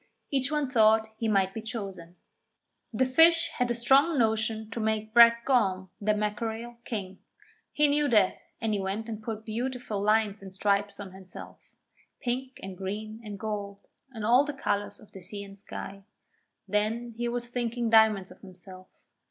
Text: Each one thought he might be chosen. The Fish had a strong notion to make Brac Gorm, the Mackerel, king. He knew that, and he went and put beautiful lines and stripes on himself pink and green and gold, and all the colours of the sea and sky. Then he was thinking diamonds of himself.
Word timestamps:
Each 0.31 0.51
one 0.51 0.67
thought 0.67 1.09
he 1.19 1.27
might 1.27 1.53
be 1.53 1.61
chosen. 1.61 2.15
The 2.91 3.05
Fish 3.05 3.49
had 3.59 3.69
a 3.69 3.75
strong 3.75 4.17
notion 4.17 4.67
to 4.71 4.79
make 4.79 5.13
Brac 5.13 5.45
Gorm, 5.45 5.91
the 6.01 6.15
Mackerel, 6.15 6.77
king. 6.85 7.19
He 7.71 7.87
knew 7.87 8.09
that, 8.09 8.37
and 8.59 8.73
he 8.73 8.79
went 8.79 9.07
and 9.07 9.21
put 9.21 9.45
beautiful 9.45 10.01
lines 10.01 10.41
and 10.41 10.51
stripes 10.51 10.99
on 10.99 11.11
himself 11.11 11.75
pink 12.19 12.59
and 12.63 12.75
green 12.75 13.21
and 13.23 13.37
gold, 13.37 13.87
and 14.11 14.25
all 14.25 14.43
the 14.43 14.53
colours 14.55 14.99
of 14.99 15.11
the 15.11 15.21
sea 15.21 15.43
and 15.43 15.55
sky. 15.55 16.01
Then 16.67 17.11
he 17.15 17.27
was 17.27 17.49
thinking 17.49 17.91
diamonds 17.91 18.31
of 18.31 18.41
himself. 18.41 18.87